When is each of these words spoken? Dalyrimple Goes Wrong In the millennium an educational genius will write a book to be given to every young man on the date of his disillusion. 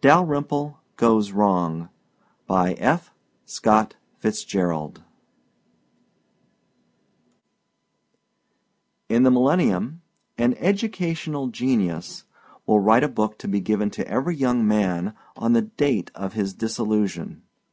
Dalyrimple 0.00 0.78
Goes 0.96 1.32
Wrong 1.32 1.88
In 2.48 2.78
the 2.78 3.00
millennium 9.32 10.02
an 10.38 10.54
educational 10.54 11.48
genius 11.48 12.24
will 12.64 12.78
write 12.78 13.02
a 13.02 13.08
book 13.08 13.38
to 13.38 13.48
be 13.48 13.58
given 13.60 13.90
to 13.90 14.06
every 14.06 14.36
young 14.36 14.64
man 14.68 15.14
on 15.34 15.52
the 15.52 15.62
date 15.62 16.12
of 16.14 16.34
his 16.34 16.54
disillusion. 16.54 17.42